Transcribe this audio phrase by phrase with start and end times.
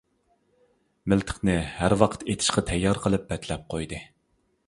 [1.13, 4.01] مىلتىقنى ھەر ۋاقىت ئېتىشقا تەييار قىلىپ بەتلەپ قويدى.